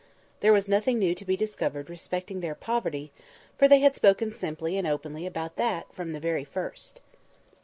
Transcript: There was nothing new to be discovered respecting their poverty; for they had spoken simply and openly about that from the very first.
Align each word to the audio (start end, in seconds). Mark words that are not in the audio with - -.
There 0.39 0.51
was 0.51 0.67
nothing 0.67 0.97
new 0.97 1.13
to 1.13 1.23
be 1.25 1.37
discovered 1.37 1.87
respecting 1.87 2.39
their 2.39 2.55
poverty; 2.55 3.11
for 3.55 3.67
they 3.67 3.81
had 3.81 3.93
spoken 3.93 4.33
simply 4.33 4.75
and 4.75 4.87
openly 4.87 5.27
about 5.27 5.57
that 5.57 5.93
from 5.93 6.11
the 6.11 6.19
very 6.19 6.43
first. 6.43 7.01